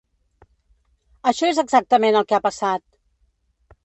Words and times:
Això 1.31 1.49
és 1.53 1.59
exactament 1.63 2.17
el 2.21 2.25
que 2.31 2.39
ha 2.39 2.43
passat! 2.47 2.83